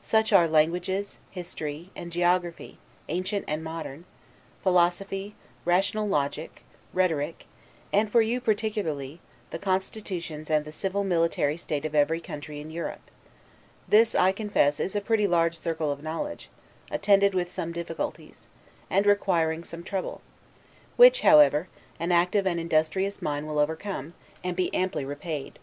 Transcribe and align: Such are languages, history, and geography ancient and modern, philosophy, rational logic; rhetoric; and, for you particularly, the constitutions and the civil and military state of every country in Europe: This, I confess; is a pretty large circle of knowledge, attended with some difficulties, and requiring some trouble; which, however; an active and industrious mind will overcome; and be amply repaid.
Such 0.00 0.32
are 0.32 0.48
languages, 0.48 1.18
history, 1.30 1.90
and 1.94 2.10
geography 2.10 2.78
ancient 3.10 3.44
and 3.46 3.62
modern, 3.62 4.06
philosophy, 4.62 5.34
rational 5.66 6.08
logic; 6.08 6.62
rhetoric; 6.94 7.44
and, 7.92 8.10
for 8.10 8.22
you 8.22 8.40
particularly, 8.40 9.20
the 9.50 9.58
constitutions 9.58 10.48
and 10.48 10.64
the 10.64 10.72
civil 10.72 11.02
and 11.02 11.10
military 11.10 11.58
state 11.58 11.84
of 11.84 11.94
every 11.94 12.22
country 12.22 12.58
in 12.58 12.70
Europe: 12.70 13.10
This, 13.86 14.14
I 14.14 14.32
confess; 14.32 14.80
is 14.80 14.96
a 14.96 15.02
pretty 15.02 15.26
large 15.26 15.58
circle 15.58 15.92
of 15.92 16.02
knowledge, 16.02 16.48
attended 16.90 17.34
with 17.34 17.52
some 17.52 17.72
difficulties, 17.72 18.48
and 18.88 19.04
requiring 19.04 19.62
some 19.62 19.82
trouble; 19.84 20.22
which, 20.96 21.20
however; 21.20 21.68
an 22.00 22.12
active 22.12 22.46
and 22.46 22.58
industrious 22.58 23.20
mind 23.20 23.46
will 23.46 23.58
overcome; 23.58 24.14
and 24.42 24.56
be 24.56 24.72
amply 24.72 25.04
repaid. 25.04 25.58